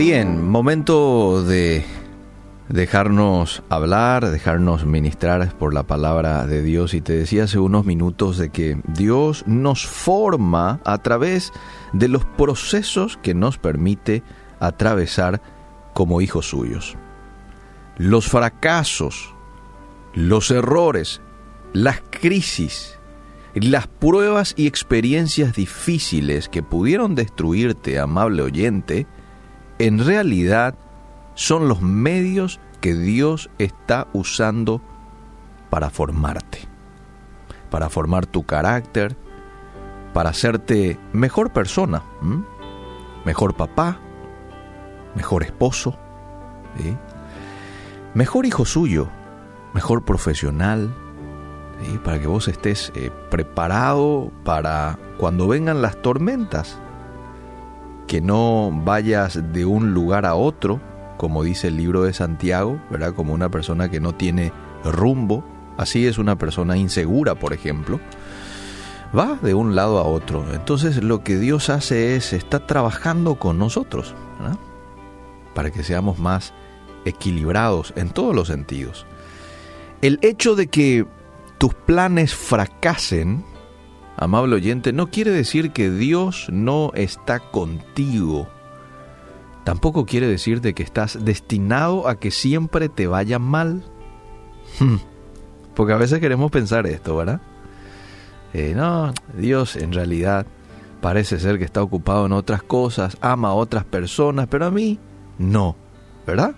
[0.00, 1.84] Bien, momento de
[2.70, 6.94] dejarnos hablar, dejarnos ministrar por la palabra de Dios.
[6.94, 11.52] Y te decía hace unos minutos de que Dios nos forma a través
[11.92, 14.22] de los procesos que nos permite
[14.58, 15.42] atravesar
[15.92, 16.96] como hijos suyos.
[17.98, 19.34] Los fracasos,
[20.14, 21.20] los errores,
[21.74, 22.98] las crisis,
[23.52, 29.06] las pruebas y experiencias difíciles que pudieron destruirte, amable oyente,
[29.80, 30.74] en realidad
[31.34, 34.82] son los medios que Dios está usando
[35.70, 36.68] para formarte,
[37.70, 39.16] para formar tu carácter,
[40.12, 42.02] para hacerte mejor persona,
[43.24, 43.98] mejor papá,
[45.14, 45.96] mejor esposo,
[48.12, 49.08] mejor hijo suyo,
[49.72, 50.94] mejor profesional,
[52.04, 56.78] para que vos estés eh, preparado para cuando vengan las tormentas,
[58.10, 60.80] que no vayas de un lugar a otro,
[61.16, 63.14] como dice el libro de Santiago, ¿verdad?
[63.14, 64.52] Como una persona que no tiene
[64.82, 65.44] rumbo,
[65.76, 68.00] así es una persona insegura, por ejemplo,
[69.16, 70.44] va de un lado a otro.
[70.52, 74.16] Entonces lo que Dios hace es, está trabajando con nosotros,
[75.54, 76.52] para que seamos más
[77.04, 79.06] equilibrados en todos los sentidos.
[80.02, 81.06] El hecho de que
[81.58, 83.44] tus planes fracasen,
[84.20, 88.48] amable oyente, no quiere decir que Dios no está contigo
[89.64, 93.84] tampoco quiere decirte que estás destinado a que siempre te vaya mal.
[94.78, 94.96] Hmm.
[95.74, 97.40] Porque a veces queremos pensar esto, ¿verdad?
[98.52, 100.46] Eh, no, Dios en realidad
[101.00, 104.98] parece ser que está ocupado en otras cosas, ama a otras personas, pero a mí
[105.38, 105.76] no,
[106.26, 106.54] ¿verdad?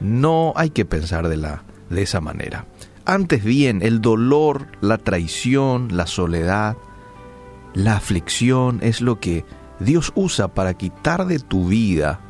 [0.00, 2.66] No hay que pensar de, la, de esa manera.
[3.08, 6.76] Antes bien, el dolor, la traición, la soledad,
[7.72, 9.46] la aflicción es lo que
[9.80, 12.20] Dios usa para quitar de tu vida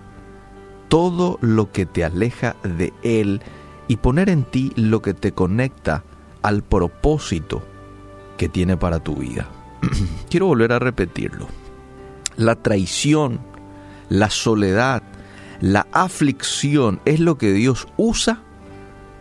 [0.86, 3.42] todo lo que te aleja de Él
[3.88, 6.04] y poner en ti lo que te conecta
[6.42, 7.60] al propósito
[8.36, 9.48] que tiene para tu vida.
[10.30, 11.48] Quiero volver a repetirlo.
[12.36, 13.40] La traición,
[14.08, 15.02] la soledad,
[15.60, 18.44] la aflicción es lo que Dios usa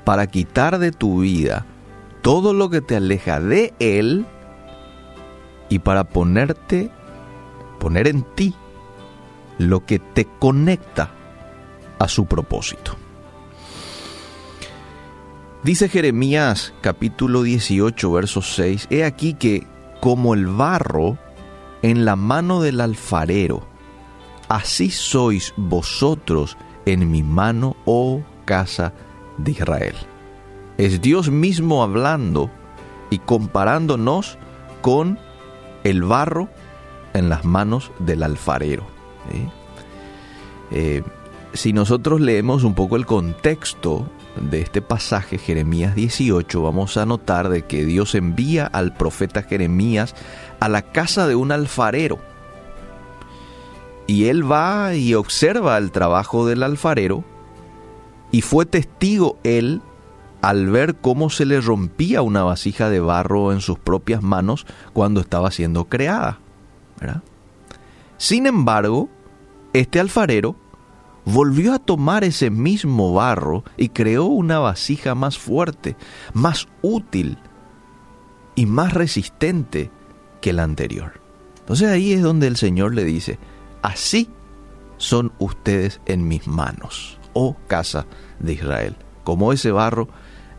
[0.07, 1.65] para quitar de tu vida
[2.21, 4.25] todo lo que te aleja de Él
[5.67, 6.89] y para ponerte
[7.77, 8.55] poner en ti
[9.57, 11.11] lo que te conecta
[11.99, 12.95] a su propósito.
[15.61, 19.67] Dice Jeremías capítulo 18, verso 6, He aquí que
[19.99, 21.17] como el barro
[21.81, 23.67] en la mano del alfarero,
[24.47, 28.93] así sois vosotros en mi mano, oh casa
[29.37, 29.95] de Israel.
[30.77, 32.51] Es Dios mismo hablando
[33.09, 34.37] y comparándonos
[34.81, 35.17] con
[35.83, 36.49] el barro
[37.13, 38.85] en las manos del alfarero.
[40.71, 41.01] Eh,
[41.53, 44.07] si nosotros leemos un poco el contexto
[44.39, 50.13] de este pasaje, Jeremías 18, vamos a notar de que Dios envía al profeta Jeremías
[50.59, 52.19] a la casa de un alfarero.
[54.05, 57.23] Y él va y observa el trabajo del alfarero
[58.31, 59.81] y fue testigo él
[60.41, 65.19] al ver cómo se le rompía una vasija de barro en sus propias manos cuando
[65.19, 66.39] estaba siendo creada.
[68.17, 69.09] Sin embargo,
[69.73, 70.55] este alfarero
[71.25, 75.97] volvió a tomar ese mismo barro y creó una vasija más fuerte,
[76.33, 77.37] más útil
[78.55, 79.91] y más resistente
[80.41, 81.19] que la anterior.
[81.59, 83.39] Entonces ahí es donde el Señor le dice,
[83.81, 84.29] así
[84.97, 88.07] son ustedes en mis manos, oh casa
[88.39, 90.07] de Israel, como ese barro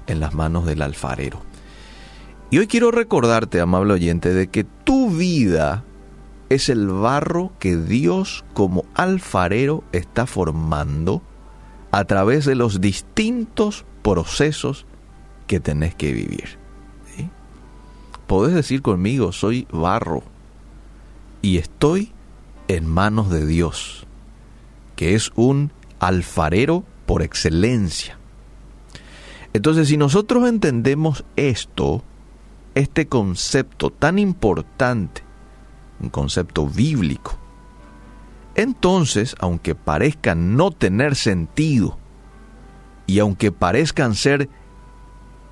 [0.07, 1.41] en las manos del alfarero.
[2.51, 5.85] Y hoy quiero recordarte, amable oyente, de que tu vida
[6.49, 11.21] es el barro que Dios como alfarero está formando
[11.91, 14.87] a través de los distintos procesos
[15.47, 16.59] que tenés que vivir.
[18.29, 20.23] Podés decir conmigo, soy barro
[21.41, 22.13] y estoy
[22.69, 24.07] en manos de Dios,
[24.97, 28.19] que es un alfarero por excelencia.
[29.53, 32.03] Entonces, si nosotros entendemos esto,
[32.75, 35.23] este concepto tan importante,
[36.01, 37.37] un concepto bíblico.
[38.55, 41.99] Entonces, aunque parezcan no tener sentido
[43.07, 44.49] y aunque parezcan ser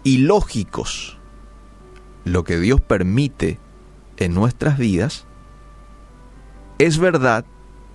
[0.04, 1.19] ilógicos
[2.25, 3.58] lo que Dios permite
[4.19, 5.26] en nuestras vidas,
[6.78, 7.44] es verdad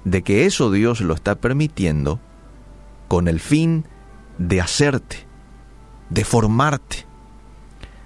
[0.04, 2.20] de que eso Dios lo está permitiendo
[3.12, 3.84] con el fin
[4.38, 5.28] de hacerte,
[6.10, 7.06] de formarte,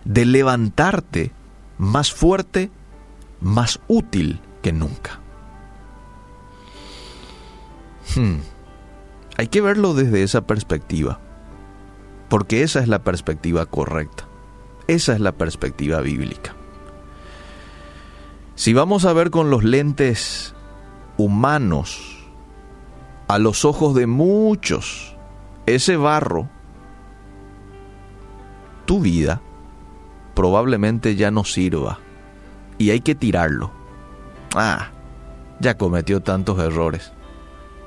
[0.04, 1.32] de levantarte
[1.78, 2.72] más fuerte
[3.40, 5.20] más útil que nunca.
[8.16, 8.38] Hmm.
[9.38, 11.20] Hay que verlo desde esa perspectiva,
[12.28, 14.28] porque esa es la perspectiva correcta,
[14.88, 16.56] esa es la perspectiva bíblica.
[18.56, 20.56] Si vamos a ver con los lentes
[21.18, 22.05] humanos,
[23.28, 25.16] a los ojos de muchos,
[25.66, 26.50] ese barro,
[28.86, 29.42] tu vida
[30.36, 32.00] probablemente ya no sirva
[32.78, 33.72] y hay que tirarlo.
[34.54, 34.92] Ah,
[35.60, 37.12] ya cometió tantos errores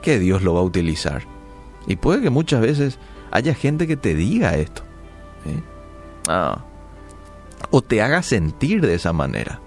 [0.03, 1.23] que Dios lo va a utilizar.
[1.87, 2.99] Y puede que muchas veces
[3.31, 4.83] haya gente que te diga esto.
[6.29, 6.65] Ah,
[7.71, 9.61] o te haga sentir de esa manera.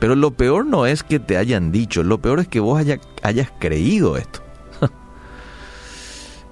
[0.00, 2.82] Pero lo peor no es que te hayan dicho, lo peor es que vos
[3.22, 4.40] hayas creído esto.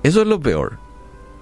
[0.03, 0.79] Eso es lo peor.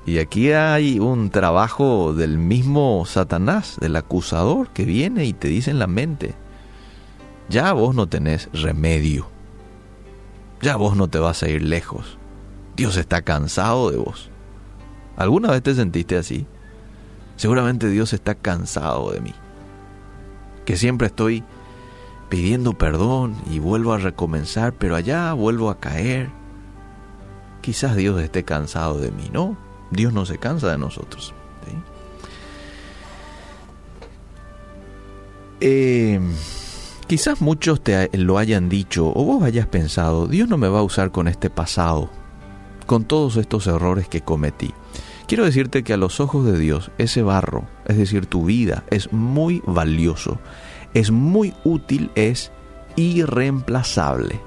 [0.07, 5.73] Y aquí hay un trabajo del mismo Satanás, del acusador, que viene y te dice
[5.73, 6.37] en la mente,
[7.49, 9.29] ya vos no tenés remedio,
[10.63, 12.19] ya vos no te vas a ir lejos,
[12.77, 14.31] Dios está cansado de vos.
[15.17, 16.47] ¿Alguna vez te sentiste así?
[17.35, 19.35] Seguramente Dios está cansado de mí,
[20.65, 21.43] que siempre estoy
[22.29, 26.31] pidiendo perdón y vuelvo a recomenzar, pero allá vuelvo a caer.
[27.61, 29.57] Quizás Dios esté cansado de mí, ¿no?
[29.91, 31.35] Dios no se cansa de nosotros.
[35.61, 36.21] Eh,
[37.07, 40.83] quizás muchos te lo hayan dicho o vos hayas pensado, Dios no me va a
[40.83, 42.11] usar con este pasado,
[42.85, 44.75] con todos estos errores que cometí.
[45.27, 49.13] Quiero decirte que a los ojos de Dios ese barro, es decir, tu vida, es
[49.13, 50.39] muy valioso
[50.97, 52.51] es muy útil, es
[52.97, 54.41] irreemplazable.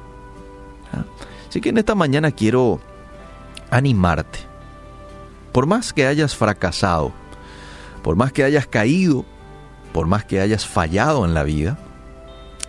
[0.92, 1.04] ¿Ah?
[1.48, 2.80] Así que en esta mañana quiero
[3.70, 4.40] animarte.
[5.52, 7.12] Por más que hayas fracasado,
[8.02, 9.26] por más que hayas caído,
[9.94, 11.78] por más que hayas fallado en la vida,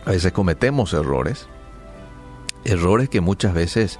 [0.04, 1.46] a veces cometemos errores,
[2.64, 3.98] errores que muchas veces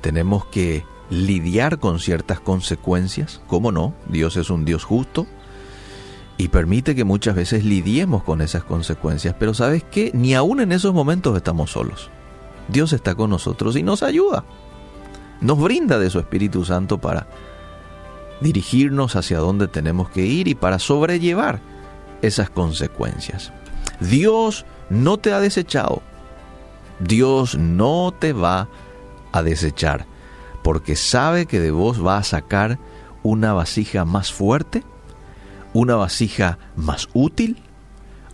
[0.00, 3.92] tenemos que lidiar con ciertas consecuencias, ¿cómo no?
[4.08, 5.26] Dios es un Dios justo,
[6.40, 9.34] y permite que muchas veces lidiemos con esas consecuencias.
[9.38, 12.08] Pero sabes qué, ni aún en esos momentos estamos solos.
[12.68, 14.44] Dios está con nosotros y nos ayuda.
[15.42, 17.26] Nos brinda de su Espíritu Santo para
[18.40, 21.60] dirigirnos hacia donde tenemos que ir y para sobrellevar
[22.22, 23.52] esas consecuencias.
[24.00, 26.00] Dios no te ha desechado.
[27.00, 28.66] Dios no te va
[29.32, 30.06] a desechar
[30.62, 32.78] porque sabe que de vos va a sacar
[33.22, 34.84] una vasija más fuerte
[35.72, 37.58] una vasija más útil,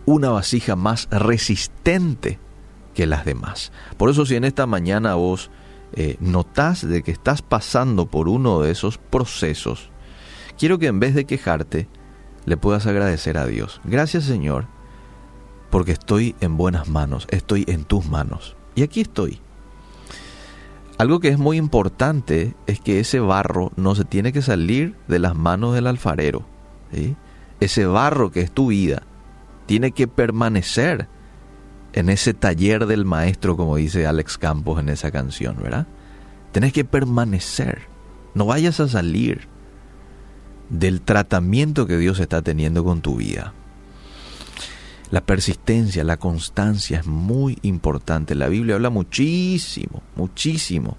[0.05, 2.39] una vasija más resistente
[2.93, 3.71] que las demás.
[3.97, 5.51] Por eso si en esta mañana vos
[5.93, 9.89] eh, notás de que estás pasando por uno de esos procesos,
[10.57, 11.87] quiero que en vez de quejarte,
[12.45, 13.81] le puedas agradecer a Dios.
[13.83, 14.67] Gracias Señor,
[15.69, 18.55] porque estoy en buenas manos, estoy en tus manos.
[18.73, 19.41] Y aquí estoy.
[20.97, 25.19] Algo que es muy importante es que ese barro no se tiene que salir de
[25.19, 26.45] las manos del alfarero.
[26.91, 27.15] ¿sí?
[27.59, 29.03] Ese barro que es tu vida,
[29.65, 31.07] tiene que permanecer
[31.93, 35.87] en ese taller del maestro, como dice Alex Campos en esa canción, ¿verdad?
[36.51, 37.81] Tienes que permanecer,
[38.33, 39.47] no vayas a salir
[40.69, 43.53] del tratamiento que Dios está teniendo con tu vida.
[45.09, 48.35] La persistencia, la constancia es muy importante.
[48.35, 50.97] La Biblia habla muchísimo, muchísimo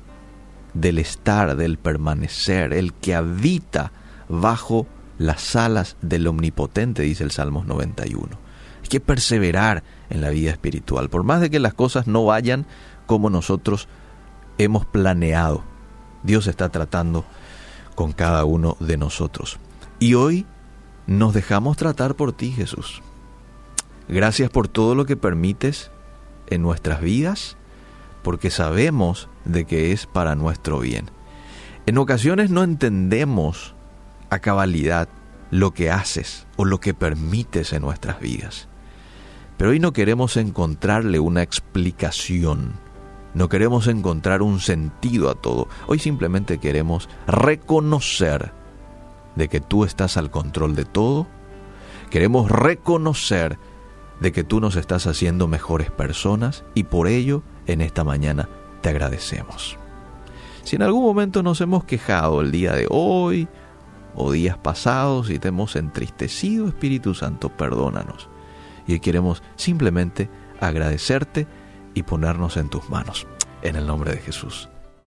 [0.72, 3.92] del estar, del permanecer, el que habita
[4.28, 4.86] bajo
[5.18, 8.38] las alas del Omnipotente, dice el Salmos 91.
[8.82, 12.66] Hay que perseverar en la vida espiritual, por más de que las cosas no vayan
[13.06, 13.88] como nosotros
[14.56, 15.62] hemos planeado.
[16.22, 17.24] Dios está tratando
[17.94, 19.58] con cada uno de nosotros.
[19.98, 20.46] Y hoy
[21.06, 23.02] nos dejamos tratar por ti, Jesús.
[24.08, 25.90] Gracias por todo lo que permites
[26.48, 27.56] en nuestras vidas,
[28.22, 31.10] porque sabemos de que es para nuestro bien.
[31.86, 33.74] En ocasiones no entendemos
[34.30, 35.08] a cabalidad
[35.50, 38.68] lo que haces o lo que permites en nuestras vidas.
[39.56, 42.74] Pero hoy no queremos encontrarle una explicación,
[43.34, 45.68] no queremos encontrar un sentido a todo.
[45.86, 48.52] Hoy simplemente queremos reconocer
[49.36, 51.26] de que tú estás al control de todo.
[52.10, 53.58] Queremos reconocer
[54.20, 58.48] de que tú nos estás haciendo mejores personas y por ello en esta mañana
[58.80, 59.76] te agradecemos.
[60.64, 63.48] Si en algún momento nos hemos quejado el día de hoy
[64.20, 68.28] o días pasados y te hemos entristecido, Espíritu Santo, perdónanos.
[68.86, 70.28] Y queremos simplemente
[70.60, 71.46] agradecerte
[71.94, 73.28] y ponernos en tus manos.
[73.62, 74.68] En el nombre de Jesús.